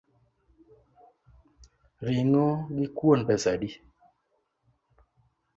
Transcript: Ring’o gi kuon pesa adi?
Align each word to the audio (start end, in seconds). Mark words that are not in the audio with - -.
Ring’o 2.07 2.45
gi 2.75 2.85
kuon 2.97 3.19
pesa 3.27 3.49
adi? 3.55 3.69